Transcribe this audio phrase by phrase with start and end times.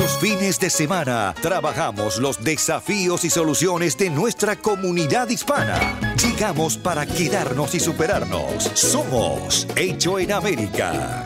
[0.00, 5.76] Los fines de semana trabajamos los desafíos y soluciones de nuestra comunidad hispana.
[6.16, 8.64] Llegamos para quedarnos y superarnos.
[8.72, 11.22] Somos Hecho en América.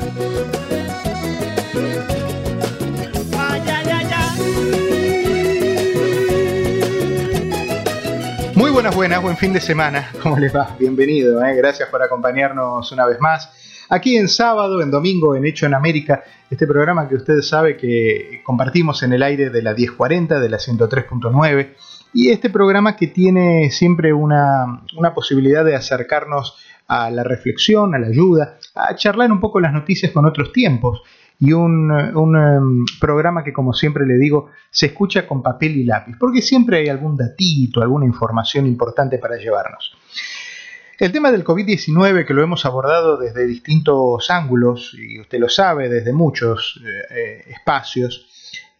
[8.56, 10.10] Muy buenas, buenas, buen fin de semana.
[10.20, 10.74] ¿Cómo les va?
[10.80, 11.54] Bienvenido, ¿eh?
[11.54, 13.48] gracias por acompañarnos una vez más.
[13.94, 18.40] Aquí en sábado, en domingo, en Hecho en América, este programa que usted sabe que
[18.42, 21.74] compartimos en el aire de la 1040, de la 103.9,
[22.12, 24.82] y este programa que tiene siempre una,
[25.14, 26.56] posibilidad de acercarnos
[26.88, 31.02] a la reflexión, a la ayuda, a charlar un poco las noticias con otros tiempos
[31.38, 36.16] y un, um, programa que, como siempre le digo, se escucha con papel y lápiz,
[36.18, 39.94] porque siempre hay algún datito, alguna información importante para llevarnos.
[40.96, 45.88] El tema del COVID-19, que lo hemos abordado desde distintos ángulos, y usted lo sabe,
[45.88, 48.28] desde muchos eh, eh, espacios,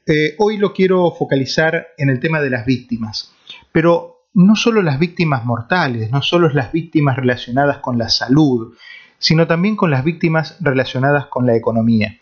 [0.06, 3.32] eh, hoy lo quiero focalizar en el tema de las víctimas.
[3.72, 8.76] Pero no solo las víctimas mortales, no solo las víctimas relacionadas con la salud,
[9.18, 12.18] sino también con las víctimas relacionadas con la economía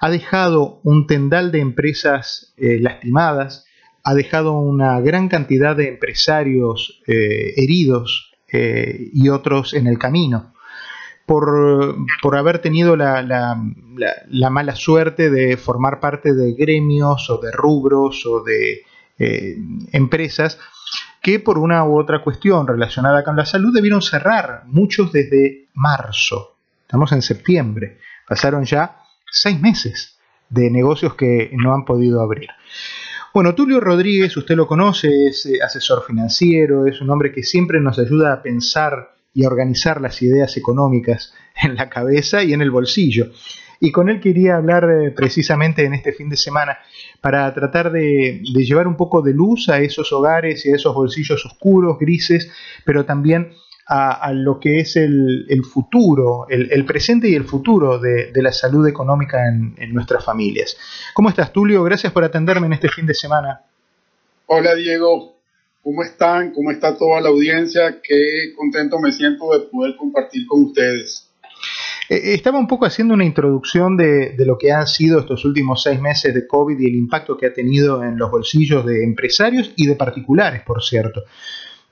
[0.00, 3.64] ha dejado un tendal de empresas lastimadas,
[4.02, 10.52] ha dejado una gran cantidad de empresarios heridos eh, y otros en el camino.
[11.26, 13.58] Por, por haber tenido la, la,
[13.96, 18.82] la, la, mala suerte de formar parte de gremios o de rubros o de
[19.92, 20.58] empresas
[21.24, 26.58] que por una u otra cuestión relacionada con la salud debieron cerrar, muchos desde marzo.
[26.82, 27.98] Estamos en septiembre,
[28.28, 28.98] pasaron ya
[29.30, 30.18] seis meses
[30.50, 32.50] de negocios que no han podido abrir.
[33.34, 37.80] Bueno, Tulio Rodríguez, usted lo conoce, es eh, asesor financiero, es un hombre que siempre
[37.80, 41.34] nos ayuda a pensar y a organizar las ideas económicas
[41.64, 43.32] en la cabeza y en el bolsillo.
[43.80, 46.78] Y con él quería hablar eh, precisamente en este fin de semana
[47.20, 50.94] para tratar de, de, llevar un poco de luz a esos hogares y a esos
[50.94, 52.52] bolsillos oscuros, grises,
[52.84, 53.50] pero también
[53.86, 58.32] a, a lo que es el, el futuro, el, el, presente y el futuro de,
[58.32, 60.76] de la salud económica en, en, nuestras familias.
[61.12, 61.82] ¿Cómo estás, Tulio?
[61.84, 63.62] Gracias por atenderme en este fin de semana.
[64.46, 65.34] Hola, Diego.
[65.82, 66.52] ¿Cómo están?
[66.52, 68.00] ¿Cómo está toda la audiencia?
[68.02, 71.30] Qué contento me siento de poder compartir con ustedes.
[72.08, 75.82] Eh, estaba un poco haciendo una introducción de, de, lo que han sido estos últimos
[75.82, 79.72] seis meses de COVID y el impacto que ha tenido en los bolsillos de empresarios
[79.76, 81.24] y de particulares, por cierto.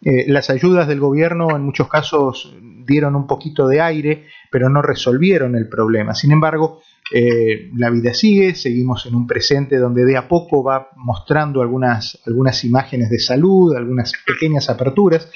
[0.05, 4.83] Eh, las ayudas del gobierno en muchos casos dieron un poquito de aire, pero no
[4.83, 6.15] resolvieron el problema.
[6.15, 6.83] Sin embargo,
[7.15, 12.19] eh, la vida sigue, seguimos en un presente donde de a poco va mostrando algunas,
[12.27, 15.29] algunas imágenes de salud, algunas pequeñas aperturas,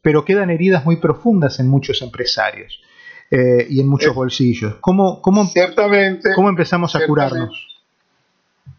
[0.00, 2.80] pero quedan heridas muy profundas en muchos empresarios
[3.30, 4.76] eh, y en muchos bolsillos.
[4.80, 7.82] ¿Cómo, cómo, ciertamente, ¿cómo empezamos a curarnos?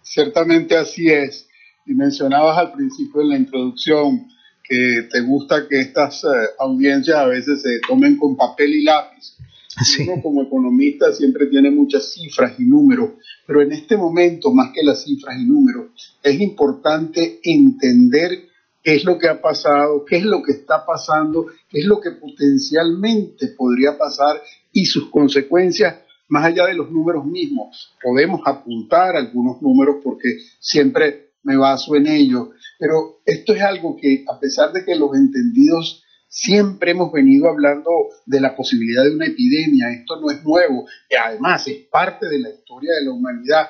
[0.01, 1.49] Ciertamente así es.
[1.85, 4.27] Y mencionabas al principio en la introducción,
[4.63, 6.29] que te gusta que estas uh,
[6.59, 9.35] audiencias a veces se tomen con papel y lápiz.
[9.83, 10.03] Sí.
[10.07, 13.13] Uno como economista siempre tiene muchas cifras y números,
[13.47, 15.87] pero en este momento, más que las cifras y números,
[16.21, 18.49] es importante entender
[18.83, 21.99] qué es lo que ha pasado, qué es lo que está pasando, qué es lo
[21.99, 24.41] que potencialmente podría pasar
[24.71, 25.95] y sus consecuencias
[26.27, 27.93] más allá de los números mismos.
[28.01, 32.49] Podemos apuntar algunos números porque siempre me baso en ellos,
[32.83, 37.89] pero esto es algo que a pesar de que los entendidos siempre hemos venido hablando
[38.25, 42.39] de la posibilidad de una epidemia, esto no es nuevo, y además es parte de
[42.39, 43.67] la historia de la humanidad,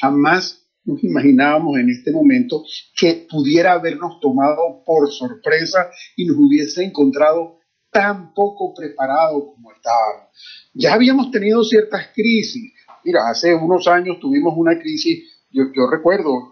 [0.00, 2.64] jamás nos imaginábamos en este momento
[2.96, 7.60] que pudiera habernos tomado por sorpresa y nos hubiese encontrado
[7.92, 10.30] tan poco preparados como estábamos.
[10.74, 12.72] Ya habíamos tenido ciertas crisis.
[13.04, 16.50] Mira, hace unos años tuvimos una crisis yo, recuerdo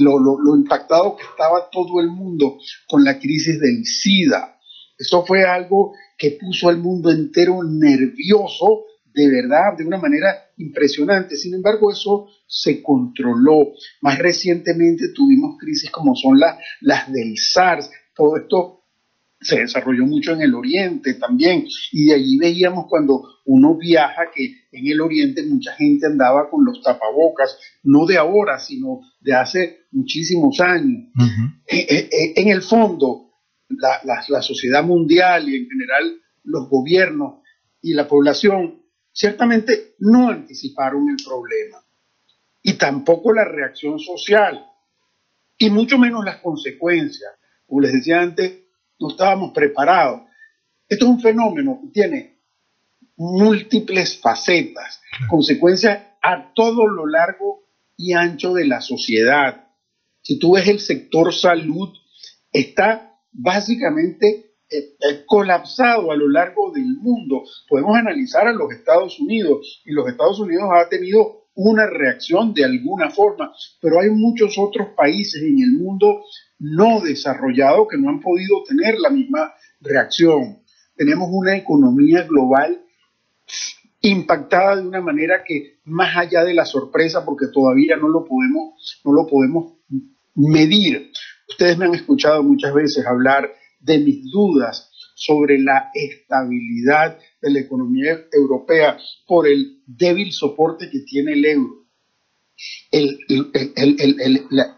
[0.00, 2.58] lo, impactado que estaba todo el mundo
[2.88, 4.58] con la crisis del SIDA.
[4.98, 11.36] Eso fue algo que puso al mundo entero nervioso, de verdad, de una manera impresionante.
[11.36, 13.72] Sin embargo, eso se controló.
[14.00, 17.90] Más recientemente tuvimos crisis como son la, las del SARS.
[18.14, 18.81] Todo esto
[19.42, 24.66] se desarrolló mucho en el Oriente también, y de allí veíamos cuando uno viaja que
[24.70, 29.86] en el Oriente mucha gente andaba con los tapabocas, no de ahora, sino de hace
[29.90, 31.08] muchísimos años.
[31.66, 33.32] Eh, eh, eh, en el fondo,
[33.68, 37.42] la, sociedad mundial y en general los gobiernos
[37.80, 41.78] y la población ciertamente no anticiparon el problema
[42.62, 44.64] y tampoco la reacción social
[45.58, 47.32] y mucho menos las consecuencias.
[47.66, 48.61] Como les decía antes,
[49.02, 50.22] no estábamos preparados.
[50.88, 52.38] Esto es un fenómeno que tiene
[53.16, 57.64] múltiples facetas, consecuencias a todo lo largo
[57.96, 59.68] y ancho de la sociedad.
[60.22, 61.90] Si tú ves el sector salud,
[62.52, 67.42] está básicamente eh, eh, colapsado a lo largo del mundo.
[67.68, 72.64] Podemos analizar a los Estados Unidos y los Estados Unidos ha tenido una reacción de
[72.64, 76.24] alguna forma, pero hay muchos otros países en el mundo
[76.62, 80.62] no desarrollados que no han podido tener la misma reacción.
[80.94, 82.80] Tenemos una economía global
[84.00, 89.00] impactada de una manera que más allá de la sorpresa, porque todavía no lo podemos,
[89.04, 89.74] no lo podemos
[90.34, 91.10] medir.
[91.48, 97.60] Ustedes me han escuchado muchas veces hablar de mis dudas sobre la estabilidad de la
[97.60, 101.86] economía europea por el débil soporte que tiene el euro.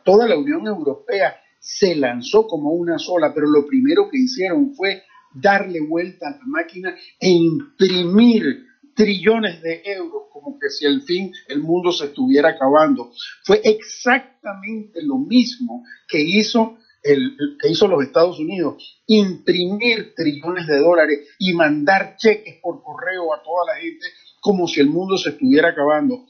[0.04, 5.02] toda la Unión Europea se lanzó como una sola, pero lo primero que hicieron fue
[5.32, 11.32] darle vuelta a la máquina e imprimir trillones de euros, como que si al fin
[11.48, 13.12] el mundo se estuviera acabando.
[13.44, 20.78] Fue exactamente lo mismo que hizo, el, que hizo los Estados Unidos, imprimir trillones de
[20.78, 24.06] dólares y mandar cheques por correo a toda la gente
[24.42, 26.26] como si el mundo se estuviera acabando.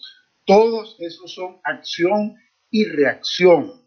[0.47, 2.37] Todos esos son acción
[2.71, 3.85] y reacción.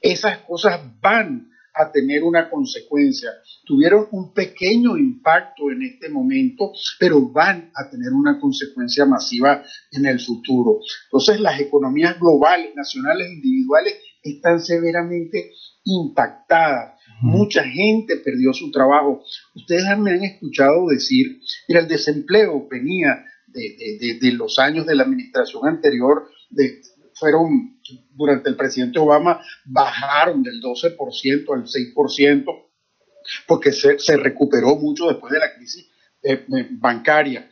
[0.00, 1.48] Esas cosas van
[1.78, 3.30] a tener una consecuencia.
[3.64, 9.62] Tuvieron un pequeño impacto en este momento, pero van a tener una consecuencia masiva
[9.92, 10.80] en el futuro.
[11.04, 15.52] Entonces las economías globales, nacionales, individuales están severamente
[15.84, 16.98] impactadas.
[17.20, 19.22] Mucha gente perdió su trabajo.
[19.54, 25.04] Ustedes me han escuchado decir, mira, el desempleo venía de, de los años de la
[25.04, 26.80] administración anterior, de,
[27.18, 27.77] fueron,
[28.14, 32.44] durante el presidente Obama, bajaron del 12% al 6%,
[33.46, 35.88] porque se, se, recuperó mucho después de la crisis
[36.22, 37.50] eh, eh, bancaria.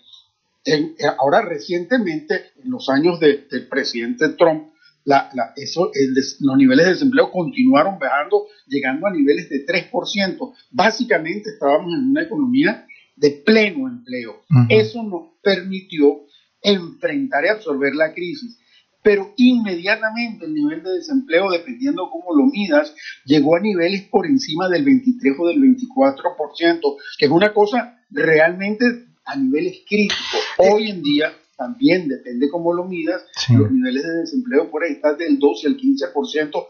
[0.64, 4.72] Eh, ahora, recientemente, en los años del presidente Trump,
[5.04, 5.92] la, eso,
[6.40, 10.54] los niveles de desempleo continuaron bajando, llegando a niveles de 3%.
[10.72, 14.42] Básicamente estábamos en una economía de pleno empleo.
[14.68, 16.22] Eso nos permitió
[16.60, 18.58] enfrentar y absorber la crisis
[19.06, 22.92] pero inmediatamente el nivel de desempleo, dependiendo cómo lo midas,
[23.24, 26.80] llegó a niveles por encima del 23 o del 24%,
[27.16, 28.84] que es una cosa realmente
[29.24, 30.40] a niveles críticos.
[30.58, 33.22] Hoy en día también depende cómo lo midas,
[33.56, 36.66] los niveles de desempleo por ahí están del 12 al 15%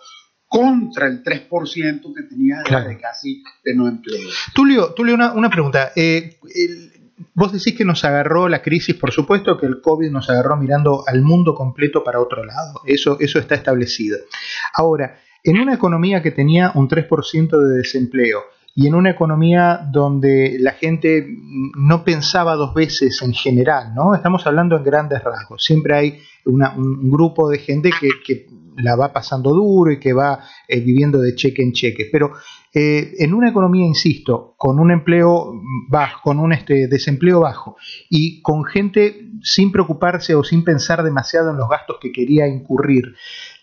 [0.46, 4.28] contra el 3% que tenía de casi de no empleo.
[4.54, 5.92] Tulio, Tulio una, una pregunta.
[5.96, 6.92] Eh, el,
[7.34, 11.04] vos decís que nos agarró la crisis, por supuesto que el COVID nos agarró mirando
[11.06, 14.18] al mundo completo para otro lado, eso, eso está establecido.
[14.74, 18.40] Ahora, en una economía que tenía un 3% de desempleo
[18.74, 21.26] y en una economía donde la gente
[21.76, 24.14] no pensaba dos veces en general, ¿no?
[24.14, 28.46] Estamos hablando en grandes rasgos, siempre hay un grupo de gente que,
[28.76, 32.32] la va pasando duro y que va eh, viviendo de cheque en cheque, pero
[32.72, 35.52] eh, en una economía, insisto, con un empleo
[35.88, 37.76] bajo, con un este, desempleo bajo
[38.10, 43.14] y con gente sin preocuparse o sin pensar demasiado en los gastos que quería incurrir,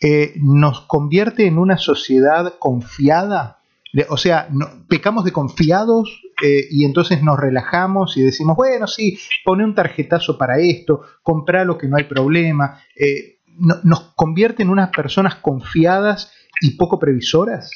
[0.01, 3.60] eh, nos convierte en una sociedad confiada.
[4.10, 4.50] O sea,
[4.88, 6.24] pecamos de confiados
[6.72, 11.77] y entonces nos relajamos y decimos, bueno, sí, pone un tarjetazo para esto, compra lo
[11.77, 12.82] que no hay problema.
[13.57, 16.31] ¿Nos convierte en unas personas confiadas
[16.62, 17.69] y poco previsoras?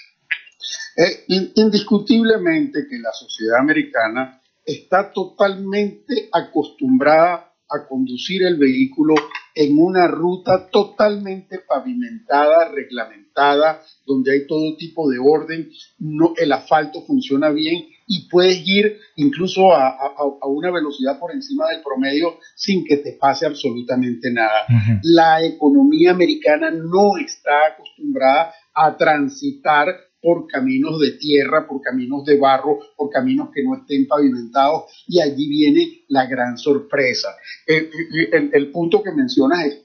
[0.96, 9.14] Es indiscutiblemente que la sociedad americana está totalmente acostumbrada a conducir el vehículo
[9.54, 15.70] en una ruta totalmente pavimentada, reglamentada, donde hay todo tipo de orden,
[16.00, 19.98] no, el asfalto funciona bien y puedes ir incluso a,
[20.48, 24.66] una velocidad por encima del promedio sin que te pase absolutamente nada.
[25.04, 29.88] La economía americana no está acostumbrada a transitar
[30.22, 35.22] por caminos de tierra, por caminos de barro, por caminos que no estén pavimentados, y
[35.22, 37.30] allí viene la gran sorpresa.
[37.68, 37.90] Eh,
[38.34, 39.84] eh, el, punto que mencionas es,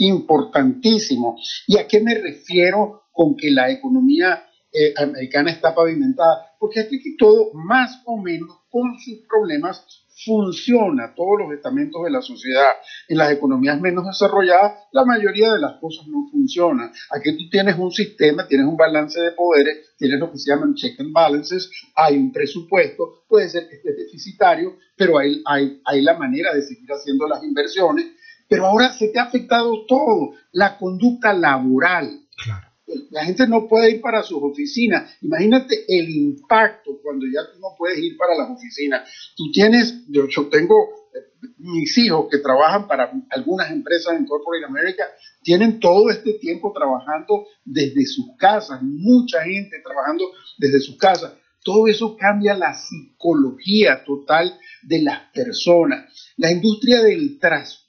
[0.00, 1.38] importantísimo.
[1.66, 7.16] ¿Y a qué me refiero con que la economía eh, americana está pavimentada, porque aquí
[7.16, 9.84] todo más o menos con sus problemas
[10.24, 12.70] funciona, todos los estamentos de la sociedad.
[13.08, 16.92] En las economías menos desarrolladas, la mayoría de las cosas no funcionan.
[17.10, 20.74] Aquí tú tienes un sistema, tienes un balance de poderes, tienes lo que se llaman
[20.74, 26.02] check and balances, hay un presupuesto, puede ser que esté deficitario, pero hay, hay, hay
[26.02, 28.06] la manera de seguir haciendo las inversiones.
[28.48, 32.20] Pero ahora se te ha afectado todo, la conducta laboral.
[32.42, 32.71] Claro
[33.10, 35.14] la gente no puede ir para sus oficinas.
[35.22, 39.08] Imagínate el impacto cuando ya tú no puedes ir para las oficinas.
[39.36, 40.74] Tú tienes, yo, tengo
[41.14, 45.04] eh, mis hijos que trabajan para algunas empresas en Corporate America,
[45.42, 50.24] tienen todo este tiempo trabajando desde sus casas, mucha gente trabajando
[50.58, 51.34] desde sus casas.
[51.64, 56.12] Todo eso cambia la psicología total de las personas.
[56.36, 57.81] La industria del transporte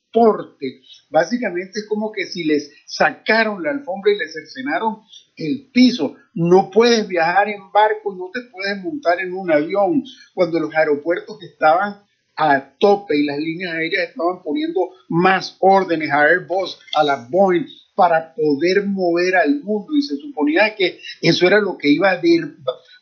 [1.10, 5.02] Básicamente es como que si les sacaron la alfombra y les cercenaron
[5.36, 6.16] el piso.
[6.34, 10.04] No puedes viajar en barco, no te puedes montar en un avión.
[10.34, 12.04] Cuando los aeropuertos estaban
[12.36, 17.68] a tope y las líneas aéreas estaban poniendo más órdenes a Airbus, a la Boeing,
[17.96, 19.94] para poder mover al mundo.
[19.96, 22.22] Y se suponía que eso era lo que iba a,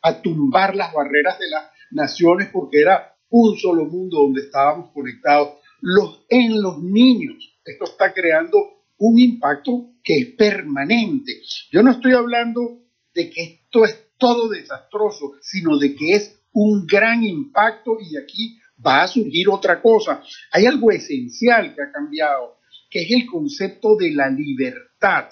[0.01, 5.60] a tumbar las barreras de las naciones porque era un solo mundo donde estábamos conectados.
[5.81, 8.57] Los, en los niños esto está creando
[8.97, 11.41] un impacto que es permanente.
[11.71, 12.79] Yo no estoy hablando
[13.13, 18.59] de que esto es todo desastroso, sino de que es un gran impacto y aquí
[18.85, 20.23] va a surgir otra cosa.
[20.51, 22.57] Hay algo esencial que ha cambiado,
[22.89, 25.29] que es el concepto de la libertad.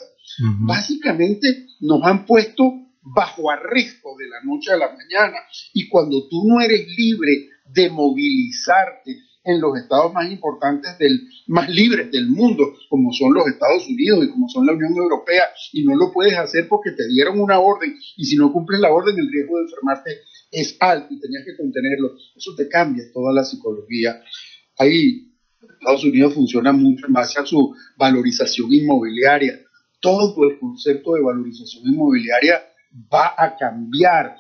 [0.60, 2.64] Básicamente nos han puesto
[3.02, 5.38] bajo arresto de la noche a la mañana
[5.74, 9.18] y cuando tú no eres libre de movilizarte,
[9.50, 14.26] en los estados más importantes, del, más libres del mundo, como son los Estados Unidos
[14.26, 17.60] y como son la Unión Europea, y no lo puedes hacer porque te dieron una
[17.60, 20.12] orden, y si no cumples la orden, el riesgo de enfermarte
[20.52, 22.16] es alto y tenías que contenerlo.
[22.36, 24.22] Eso te cambia toda la psicología.
[24.78, 25.30] Ahí
[25.62, 29.60] Estados Unidos funciona mucho en base a su valorización inmobiliaria.
[30.00, 32.62] Todo el concepto de valorización inmobiliaria
[33.14, 34.36] va a cambiar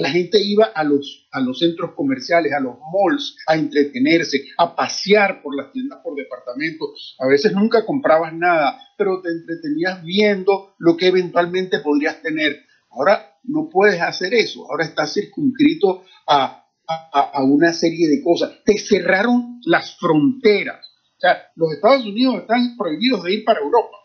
[0.00, 4.74] la gente iba a los, a los centros comerciales, a los malls, a entretenerse, a
[4.74, 6.86] pasear por las tiendas por departamento.
[7.18, 12.64] A veces nunca comprabas nada, pero te entretenías viendo lo que eventualmente podrías tener.
[12.90, 18.62] Ahora no puedes hacer eso, ahora estás circunscrito a, a, a una serie de cosas.
[18.64, 20.86] Te cerraron las fronteras.
[21.16, 24.01] O sea, los Estados Unidos están prohibidos de ir para Europa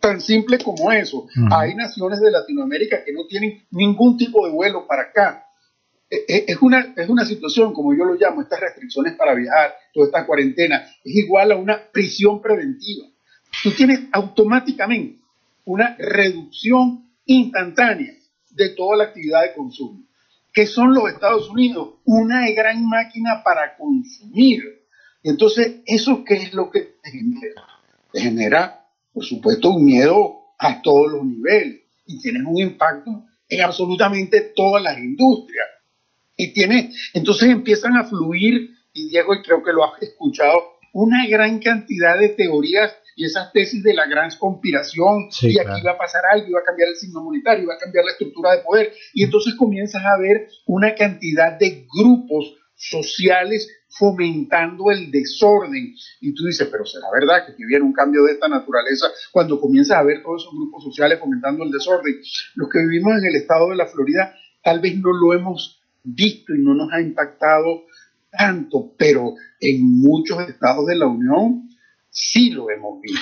[0.00, 1.26] tan simple como eso.
[1.50, 5.46] Hay naciones de Latinoamérica que no tienen ningún tipo de vuelo para acá.
[6.10, 10.06] Eh, es una, es una situación, como yo lo llamo, estas restricciones para viajar, toda
[10.06, 13.06] esta cuarentena, es igual a una prisión preventiva.
[13.62, 15.20] Tú tienes automáticamente
[15.64, 18.12] una reducción instantánea
[18.50, 20.04] de toda la actividad de consumo.
[20.52, 22.00] que son los Estados Unidos?
[22.04, 24.84] Una gran máquina para consumir.
[25.22, 27.62] Entonces, ¿eso qué es lo que genera?
[28.12, 28.79] Te genera
[29.12, 34.82] por supuesto, un miedo a todos los niveles y tienes un impacto en absolutamente todas
[34.82, 35.66] las industrias.
[36.36, 40.58] Y tiene, entonces empiezan a fluir, y Diego, y creo que lo has escuchado,
[40.92, 45.92] una gran cantidad de teorías y esas tesis de la gran conspiración, y aquí va
[45.92, 48.62] a pasar algo, va a cambiar el signo monetario, va a cambiar la estructura de
[48.62, 55.94] poder, y entonces comienzas a ver una cantidad de grupos sociales fomentando el desorden.
[56.20, 59.98] Y tú dices, pero será verdad que viene un cambio de esta naturaleza cuando comienzas
[59.98, 62.20] a ver todos esos grupos sociales fomentando el desorden.
[62.54, 66.54] Los que vivimos en el estado de la Florida tal vez no lo hemos visto
[66.54, 67.84] y no nos ha impactado
[68.30, 71.68] tanto, pero en muchos estados de la Unión
[72.10, 73.20] sí lo hemos visto.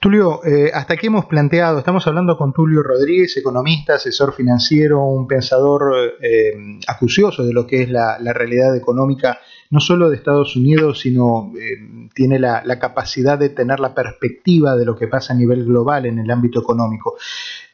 [0.00, 5.26] Tulio, eh, hasta aquí hemos planteado, estamos hablando con Tulio Rodríguez, economista, asesor financiero, un
[5.26, 6.52] pensador eh,
[6.86, 9.40] acucioso de lo que es la, realidad económica,
[9.70, 14.84] no solo de Estados Unidos, sino eh, tiene la, capacidad de tener la perspectiva de
[14.84, 17.16] lo que pasa a nivel global en el ámbito económico.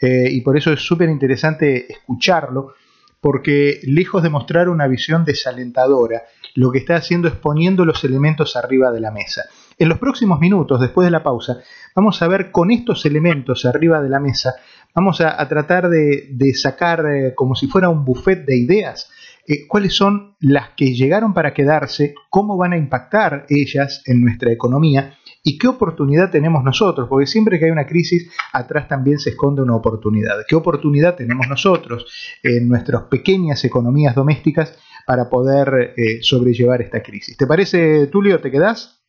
[0.00, 2.72] y por eso es súper interesante escucharlo,
[3.20, 6.22] porque lejos de mostrar una visión desalentadora,
[6.54, 9.42] lo que está haciendo es poniendo los elementos arriba de la mesa.
[9.78, 11.58] En los próximos minutos, después de la pausa,
[11.94, 14.54] vamos a ver con estos elementos arriba de la mesa,
[14.94, 19.10] vamos a, tratar de, sacar eh, como si fuera un buffet de ideas,
[19.46, 24.52] eh, cuáles son las que llegaron para quedarse, cómo van a impactar ellas en nuestra
[24.52, 29.30] economía y qué oportunidad tenemos nosotros, porque siempre que hay una crisis, atrás también se
[29.30, 30.36] esconde una oportunidad.
[30.48, 32.06] ¿Qué oportunidad tenemos nosotros
[32.42, 37.36] en nuestras pequeñas economías domésticas para poder eh, sobrellevar esta crisis?
[37.36, 38.40] ¿Te parece, Tulio?
[38.40, 39.03] ¿Te quedás?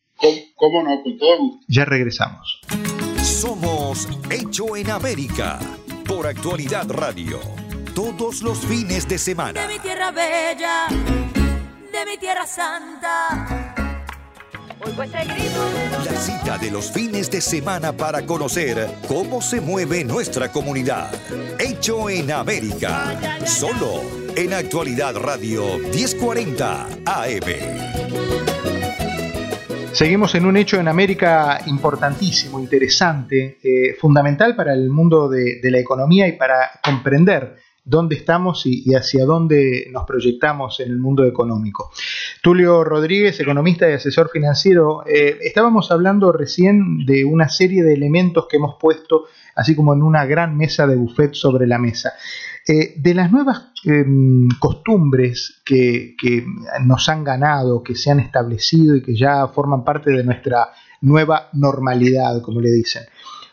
[0.56, 1.02] ¿Cómo, no?
[1.02, 1.64] Con todo gusto.
[1.68, 2.60] Ya regresamos.
[3.22, 5.58] Somos Hecho en América.
[6.06, 7.40] por Actualidad Radio.
[7.94, 9.66] Todos los fines de semana.
[9.66, 13.74] De mi tierra bella, de mi tierra santa.
[16.04, 21.12] La cita de los fines de semana para conocer cómo se mueve nuestra comunidad.
[21.58, 23.18] Hecho en América.
[23.44, 24.02] Solo
[24.36, 28.55] en Actualidad Radio 1040 AM.
[29.96, 35.78] Seguimos en un hecho en América importantísimo, interesante, eh, fundamental para el mundo de, la
[35.78, 41.90] economía y para comprender dónde estamos y, hacia dónde nos proyectamos en el mundo económico.
[42.42, 48.48] Tulio Rodríguez, economista y asesor financiero, eh, estábamos hablando recién de una serie de elementos
[48.50, 52.12] que hemos puesto así como en una gran mesa de buffet sobre la mesa.
[52.68, 56.14] Eh, de las nuevas em, costumbres que,
[56.84, 60.68] nos han ganado, que se han establecido y que ya forman parte de nuestra
[61.00, 63.04] nueva normalidad, como le dicen,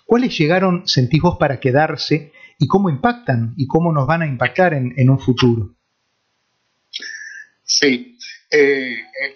[0.05, 5.09] ¿cuáles llegaron, sentís para quedarse y cómo impactan y cómo nos van a impactar en,
[5.09, 5.75] un futuro?
[7.63, 8.17] Sí,
[8.51, 9.33] eh, eh,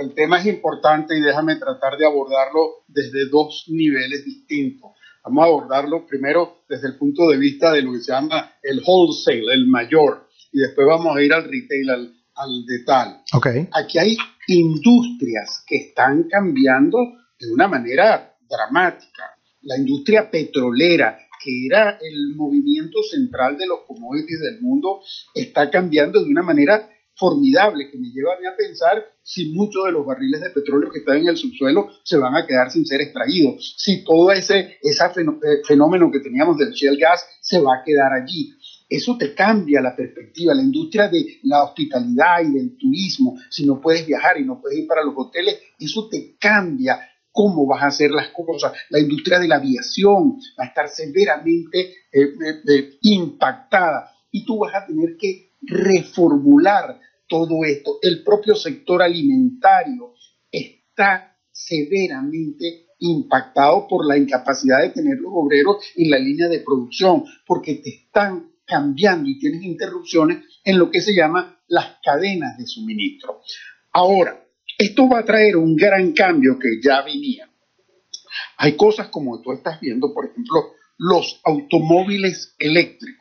[0.00, 4.90] el tema es importante y déjame tratar de abordarlo desde dos niveles distintos.
[5.24, 8.80] Vamos a abordarlo primero desde el punto de vista de lo que se llama el
[8.86, 13.16] wholesale, el mayor, y después vamos a ir al retail, al, al detalle.
[13.32, 13.68] Okay.
[13.72, 14.16] Aquí hay
[14.48, 16.98] industrias que están cambiando
[17.38, 19.36] de una manera dramática.
[19.62, 25.02] La industria petrolera, que era el movimiento central de los commodities del mundo,
[25.34, 26.88] está cambiando de una manera
[27.20, 31.18] formidable que me lleva a pensar si muchos de los barriles de petróleo que están
[31.18, 35.62] en el subsuelo se van a quedar sin ser extraídos, si todo ese, ese eh,
[35.68, 38.54] fenómeno que teníamos del shale gas se va a quedar allí.
[38.88, 43.80] Eso te cambia la perspectiva, la industria de la hospitalidad y del turismo, si no
[43.80, 46.98] puedes viajar y no puedes ir para los hoteles, eso te cambia
[47.30, 48.72] cómo vas a hacer las cosas.
[48.88, 52.34] La industria de la aviación va a estar severamente eh,
[52.66, 56.98] eh, impactada y tú vas a tener que reformular
[57.30, 57.98] todo esto.
[58.02, 60.14] El propio sector alimentario
[60.50, 67.24] está severamente impactado por la incapacidad de tener los obreros en la línea de producción,
[67.46, 72.66] porque te están cambiando y tienes interrupciones en lo que se llama las cadenas de
[72.66, 73.40] suministro.
[73.92, 74.44] Ahora,
[74.76, 77.48] esto va a traer un gran cambio que ya venía.
[78.58, 83.19] Hay cosas como tú estás viendo, por ejemplo, los automóviles eléctricos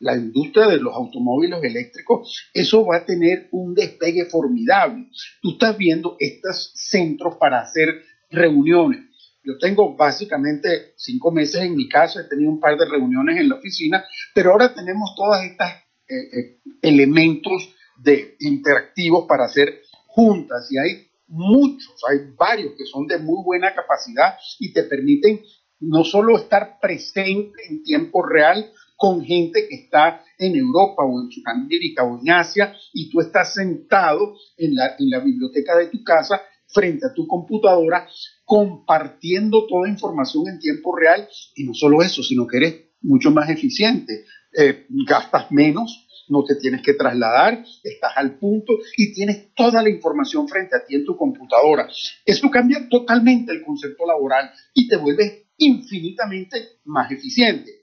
[0.00, 5.06] la industria de los automóviles eléctricos, eso va a tener un despegue formidable.
[5.40, 9.10] Tú estás viendo estos centros para hacer reuniones.
[9.42, 13.48] Yo tengo básicamente cinco meses en mi casa, he tenido un par de reuniones en
[13.48, 15.66] la oficina, pero ahora tenemos todos estos
[16.08, 23.06] eh, eh, elementos de interactivos para hacer juntas y hay muchos, hay varios que son
[23.06, 25.40] de muy buena capacidad y te permiten
[25.80, 31.30] no solo estar presente en tiempo real, con gente que está en Europa o en
[31.30, 36.04] Sudamérica o en Asia y tú estás sentado en la, en la biblioteca de tu
[36.04, 38.06] casa frente a tu computadora
[38.44, 41.26] compartiendo toda información en tiempo real.
[41.54, 46.56] Y no solo eso, sino que eres mucho más eficiente, eh, gastas menos, no te
[46.56, 51.06] tienes que trasladar, estás al punto y tienes toda la información frente a ti en
[51.06, 51.88] tu computadora.
[52.26, 57.79] Eso cambia totalmente el concepto laboral y te vuelve infinitamente más eficiente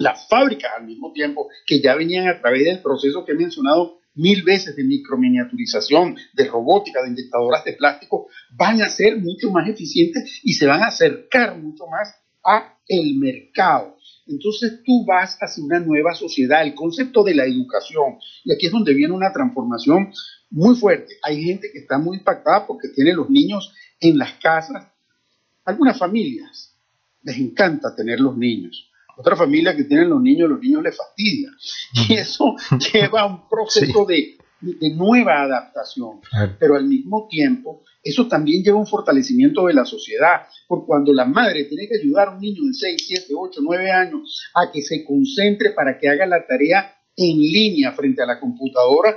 [0.00, 3.98] las fábricas al mismo tiempo, que ya venían a través del proceso que he mencionado
[4.14, 9.68] mil veces de microminiaturización, de robótica, de inyectadoras de plástico, van a ser mucho más
[9.68, 13.98] eficientes y se van a acercar mucho más a el mercado.
[14.26, 18.16] Entonces tú vas hacia una nueva sociedad, el concepto de la educación.
[18.44, 20.14] Y aquí es donde viene una transformación
[20.48, 21.16] muy fuerte.
[21.22, 24.88] Hay gente que está muy impactada porque tiene los niños en las casas.
[25.66, 26.74] Algunas familias
[27.22, 28.89] les encanta tener los niños
[29.20, 31.50] otra familia que tienen los niños, los niños les fastidia.
[32.08, 32.56] Y eso
[32.92, 34.36] lleva a un proceso de,
[34.94, 36.20] nueva adaptación.
[36.58, 40.42] Pero al mismo tiempo, eso también lleva a un fortalecimiento de la sociedad.
[40.66, 43.90] Por cuando la madre tiene que ayudar a un niño de 6, 7, 8, 9
[43.90, 48.40] años a que se concentre para que haga la tarea en línea frente a la
[48.40, 49.16] computadora,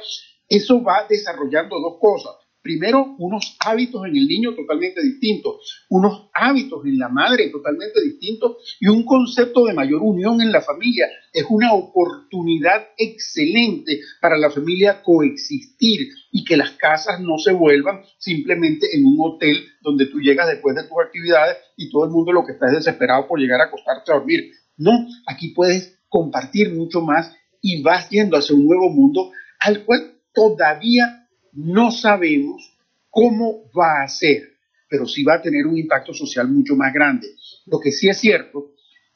[0.49, 6.86] eso va desarrollando dos cosas primero unos hábitos en el niño totalmente distintos, unos hábitos
[6.86, 11.08] en la madre totalmente distintos y un concepto de mayor unión en la familia.
[11.34, 18.02] Es una oportunidad excelente para la familia coexistir y que las casas no se vuelvan
[18.17, 22.32] simplemente en un hotel donde tú llegas después de tus actividades y todo el mundo
[22.32, 24.52] lo que está es desesperado por llegar a acostarte a dormir.
[24.78, 24.91] No,
[25.28, 31.22] aquí puedes compartir mucho más y vas yendo hacia un nuevo mundo al cual todavía
[31.53, 32.75] no sabemos
[33.09, 34.53] cómo va a ser,
[34.89, 37.27] pero sí va a tener un impacto social mucho más grande.
[37.65, 38.73] Lo que sí es cierto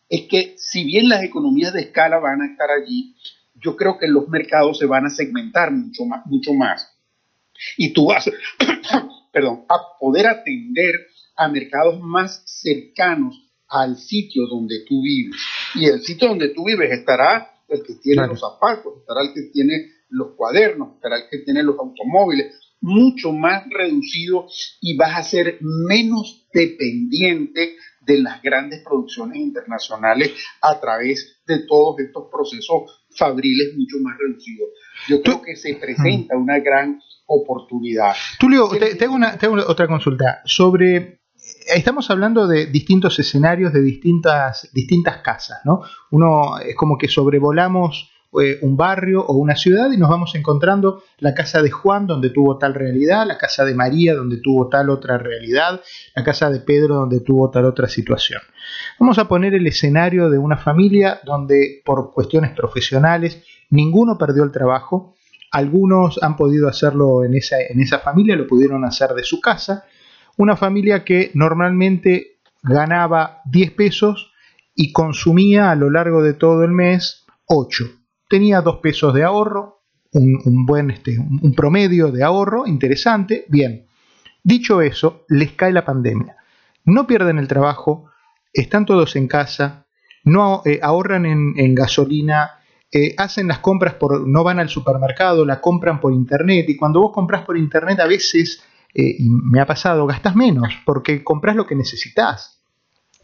[0.09, 3.15] es que si bien las economías de escala van a estar allí,
[3.55, 6.25] yo creo que los mercados se van a segmentar mucho más.
[6.25, 6.93] Mucho más.
[7.75, 8.29] Y tú vas,
[9.33, 15.41] perdón, a poder atender a mercados más cercanos al sitio donde tú vives.
[15.75, 19.49] Y el sitio donde tú vives estará el que tiene los zapatos, estará el que
[19.51, 24.47] tiene los cuadernos, estará que tiene los automóviles, mucho más reducido
[24.81, 31.99] y vas a ser menos dependiente de las grandes producciones internacionales a través de todos
[31.99, 34.69] estos procesos fabriles mucho más reducidos.
[35.09, 38.13] Yo creo que se presenta una gran oportunidad.
[38.39, 41.17] Tulio, te, te, una, te hago otra consulta sobre
[41.73, 45.81] estamos hablando de distintos escenarios, de distintas, distintas casas, ¿no?
[46.11, 48.11] Uno es como que sobrevolamos
[48.41, 52.29] eh, un barrio o una ciudad y nos vamos encontrando la casa de Juan donde
[52.29, 55.81] tuvo tal realidad, la casa de María donde tuvo tal otra realidad,
[56.13, 58.41] la casa de Pedro donde tuvo tal otra situación.
[58.99, 64.51] Vamos a poner el escenario de una familia donde por cuestiones profesionales ninguno perdió el
[64.51, 65.15] trabajo,
[65.51, 69.85] algunos han podido hacerlo en esa, en esa familia, lo pudieron hacer de su casa,
[70.35, 74.33] una familia que normalmente ganaba 10 pesos
[74.75, 77.85] y consumía a lo largo de todo el mes 8.
[78.29, 79.81] Tenía 2 pesos de ahorro,
[80.13, 83.45] un, buen este, un promedio de ahorro interesante.
[83.47, 83.87] Bien,
[84.43, 86.37] dicho eso, les cae la pandemia.
[86.85, 88.09] No pierden el trabajo,
[88.53, 89.87] están todos en casa,
[90.23, 92.51] no eh, ahorran en, gasolina,
[92.91, 97.01] eh, hacen las compras por, no van al supermercado, la compran por internet y cuando
[97.01, 98.63] vos compras por internet a veces
[98.93, 102.56] eh, y me ha pasado, gastas menos porque compras lo que necesitas.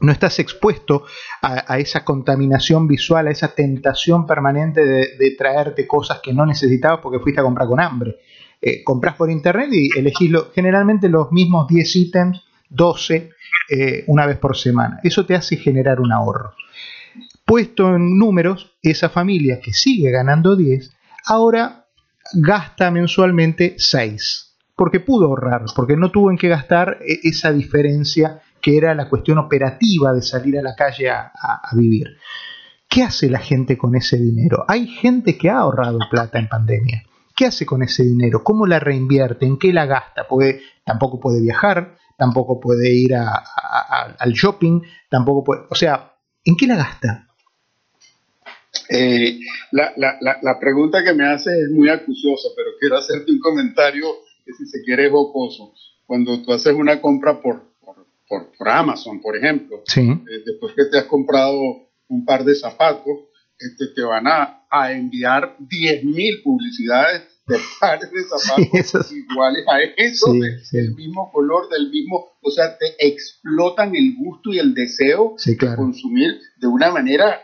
[0.03, 1.05] No estás expuesto
[1.41, 7.19] a, esa contaminación visual, a esa tentación permanente de, traerte cosas que no necesitabas porque
[7.19, 8.17] fuiste a comprar con hambre.
[8.61, 13.29] Eh, compras por internet y elegís generalmente los mismos 10 ítems, 12,
[13.69, 14.99] eh, una vez por semana.
[15.03, 16.53] Eso te hace generar un ahorro.
[17.45, 20.91] Puesto en números, esa familia que sigue ganando 10,
[21.27, 21.85] ahora
[22.33, 28.41] gasta mensualmente 6 porque pudo ahorrar, porque no tuvo en qué gastar e-, esa diferencia
[28.63, 31.31] que era la cuestión operativa de salir a la calle a,
[31.73, 32.07] vivir.
[32.87, 34.63] ¿Qué hace la gente con ese dinero?
[34.69, 37.03] Hay gente que ha ahorrado plata en pandemia.
[37.35, 38.41] ¿Qué hace con ese dinero?
[38.41, 39.45] ¿Cómo la reinvierte?
[39.45, 40.27] ¿En qué la gasta?
[40.29, 45.63] Porque tampoco puede viajar, tampoco puede ir al shopping, tampoco puede...
[45.69, 46.13] O sea,
[46.45, 47.27] ¿en qué la gasta?
[48.89, 49.39] Eh,
[49.71, 54.05] la, la, pregunta que me hace es muy acuciosa, pero quiero hacerte un comentario
[54.45, 55.73] que si se quiere jocoso.
[56.05, 57.72] Cuando tú haces una compra por,
[58.33, 61.59] por, por, Amazon, por ejemplo, eh, después que te has comprado
[62.07, 63.19] un par de zapatos,
[63.59, 70.33] este, te van a, a enviar 10.000 publicidades de pares de zapatos iguales a eso,
[70.71, 75.75] del mismo color, del mismo, o sea, te explotan el gusto y el deseo de
[75.75, 77.41] consumir de una manera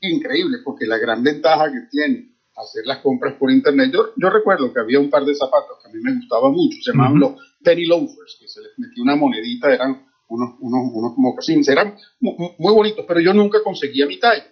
[0.00, 3.90] increíble, porque la gran ventaja que tiene hacer las compras por internet.
[3.92, 6.78] Yo, yo recuerdo que había un par de zapatos que a mí me gustaban mucho,
[6.82, 11.12] se llamaban los penny loafers, que se les metía una monedita, eran unos, unos, unos
[11.16, 14.44] mocasines, eran muy, muy, bonitos, pero yo nunca conseguía mi talla,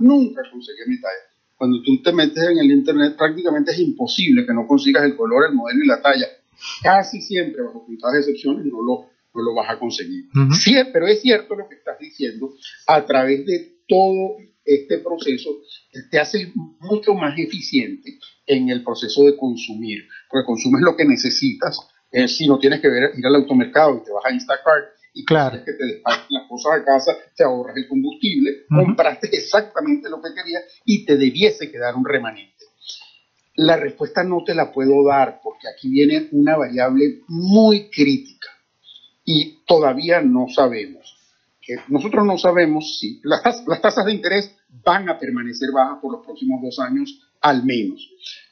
[0.00, 1.30] nunca conseguía mi talla.
[1.56, 5.44] Cuando tú te metes en el internet prácticamente es imposible que no consigas el color,
[5.48, 6.26] el modelo y la talla.
[6.82, 10.24] Casi siempre, bajo puntadas excepciones, no lo, no lo vas a conseguir.
[10.58, 12.54] Sí, pero es cierto lo que estás diciendo,
[12.86, 15.50] a través de todo este proceso
[16.10, 21.78] te hace mucho más eficiente en el proceso de consumir, porque consumes lo que necesitas.
[22.12, 25.24] Eh, si no tienes que ver, ir al automercado y te vas a Instacart y
[25.24, 25.64] claro.
[25.64, 30.34] que te despachen las cosas a casa, te ahorras el combustible, compraste exactamente lo que
[30.34, 32.64] querías y te debiese quedar un remanente.
[33.56, 38.48] La respuesta no te la puedo dar porque aquí viene una variable muy crítica
[39.24, 41.20] y todavía no sabemos
[41.88, 43.42] nosotros no sabemos si las,
[43.80, 48.08] tasas de interés van a permanecer bajas por los próximos dos años al menos.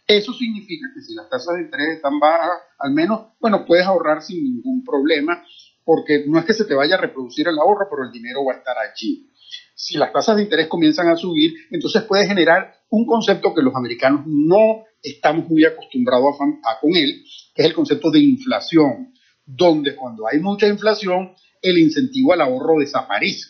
[0.06, 4.22] Eso significa que si las tasas de interés están bajas, al menos, bueno, puedes ahorrar
[4.22, 5.44] sin ningún problema,
[5.88, 8.52] porque no es que se te vaya a reproducir el ahorro, pero el dinero va
[8.52, 9.30] a estar allí.
[9.74, 13.74] Si las tasas de interés comienzan a subir, entonces puede generar un concepto que los
[13.74, 17.24] americanos no estamos muy acostumbrados a con él,
[17.54, 19.14] que es el concepto de inflación,
[19.46, 23.46] donde cuando hay mucha inflación, el incentivo al ahorro desaparece,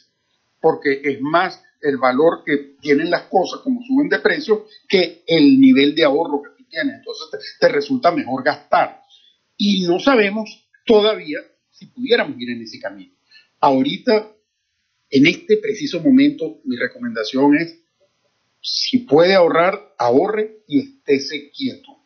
[0.61, 5.59] porque es más el valor que tienen las cosas como suben de precio que el
[5.59, 6.99] nivel de ahorro que tú tienes.
[6.99, 9.03] Entonces te, resulta mejor gastar.
[9.57, 11.39] Y no sabemos todavía
[11.79, 13.13] si pudiéramos ir en ese camino.
[13.61, 14.33] Ahorita,
[15.11, 17.79] en este preciso momento, mi recomendación es,
[18.61, 21.97] si puede ahorrar, ahorre y estése quieto.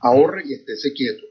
[0.00, 1.22] Ahorre y estése quieto.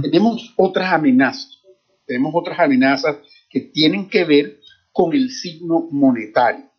[0.00, 1.60] Tenemos otras amenazas.
[2.06, 3.16] Tenemos otras amenazas
[3.50, 4.60] que tienen que ver
[4.92, 6.70] con el signo monetario.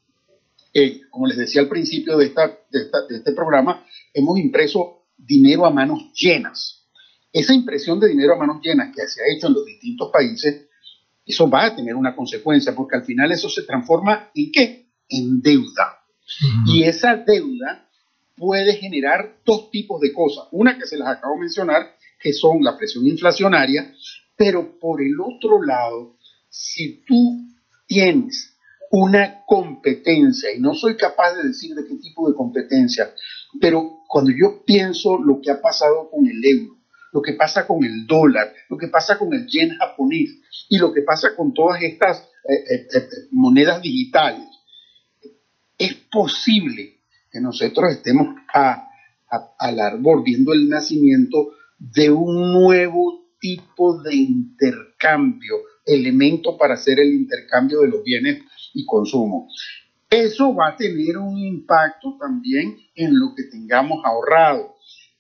[0.74, 5.70] eh, como les decía al principio de, esta, de, este programa, hemos impreso dinero a
[5.70, 6.85] manos llenas.
[7.36, 10.70] Esa impresión de dinero a manos llenas que se ha hecho en los distintos países,
[11.26, 14.88] eso va a tener una consecuencia, porque al final eso se transforma en qué?
[15.10, 16.00] En deuda.
[16.66, 17.90] Y esa deuda
[18.38, 20.46] puede generar dos tipos de cosas.
[20.52, 23.94] Una que se las acabo de mencionar, que son la presión inflacionaria,
[24.38, 26.16] pero por el otro lado,
[26.48, 27.50] si tú
[27.86, 28.56] tienes
[28.92, 33.14] una competencia, y no soy capaz de decir de qué tipo de competencia,
[33.60, 36.75] pero cuando yo pienso lo que ha pasado con el euro,
[37.16, 40.32] lo que pasa con el dólar, lo que pasa con el yen japonés
[40.68, 44.46] y lo que pasa con todas estas eh, eh, eh, monedas digitales,
[45.78, 47.00] es posible
[47.32, 56.58] que nosotros estemos al árbol viendo el nacimiento de un nuevo tipo de intercambio, elemento
[56.58, 59.48] para hacer el intercambio de los bienes y consumo.
[60.10, 64.75] Eso va a tener un impacto también en lo que tengamos ahorrado.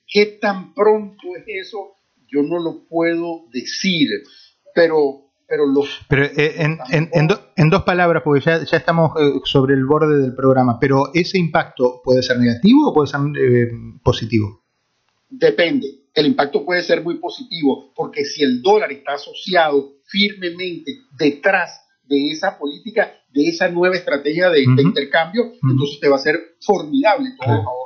[0.07, 1.95] ¿Qué tan pronto es eso?
[2.27, 4.09] Yo no lo puedo decir,
[4.73, 5.21] pero...
[5.47, 5.65] Pero,
[6.09, 6.79] pero eh, en,
[7.55, 11.37] en, dos palabras, porque ya, ya estamos eh, sobre el borde del programa, pero ¿ese
[11.37, 13.69] impacto puede ser negativo o puede ser eh,
[14.03, 14.63] positivo?
[15.29, 15.85] Depende.
[16.15, 22.31] El impacto puede ser muy positivo, porque si el dólar está asociado firmemente detrás de
[22.31, 27.53] esa política, de esa nueva estrategia de, intercambio, entonces te va a ser formidable todo
[27.53, 27.84] el ahorro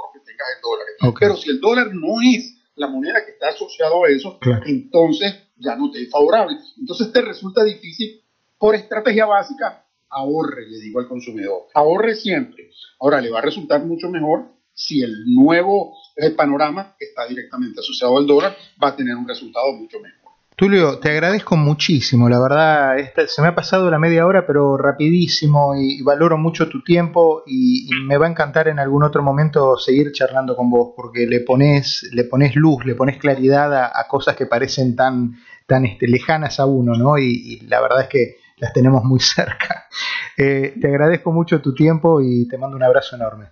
[0.55, 0.95] en dólares.
[1.19, 5.75] Pero si el dólar no es la moneda que está asociado a eso, entonces ya
[5.75, 6.57] no te es favorable.
[6.77, 8.21] Entonces te resulta difícil,
[8.57, 12.71] por estrategia básica, ahorre, le digo al consumidor, ahorre siempre.
[12.99, 15.93] Ahora le va a resultar mucho mejor si el nuevo
[16.37, 20.18] panorama está directamente asociado al dólar, va a tener un resultado mucho mejor.
[20.59, 25.73] Tulio, te agradezco muchísimo, la verdad, se me ha pasado la media hora, pero rapidísimo
[25.73, 30.11] y, valoro mucho tu tiempo y, me va a encantar en algún otro momento seguir
[30.11, 34.47] charlando con vos, porque le pones, le pones luz, le pones claridad a, cosas que
[34.47, 37.17] parecen tan, tan este, lejanas a uno, ¿no?
[37.17, 39.87] Y, la verdad es que las tenemos muy cerca.
[40.35, 43.45] Eh, te agradezco mucho tu tiempo y te mando un abrazo enorme.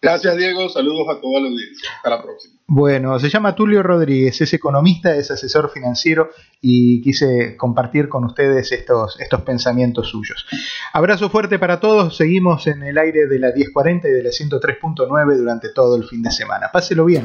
[0.00, 0.68] Gracias, Diego.
[0.68, 1.90] Saludos a toda la audiencia.
[1.96, 2.54] Hasta la próxima.
[2.66, 6.30] Bueno, se llama Tulio Rodríguez, es economista, es asesor financiero
[6.60, 10.46] y quise compartir con ustedes estos, estos pensamientos suyos.
[10.92, 12.16] Abrazo fuerte para todos.
[12.16, 16.22] Seguimos en el aire de la 1040 y de la 103.9 durante todo el fin
[16.22, 16.68] de semana.
[16.72, 17.24] Páselo bien.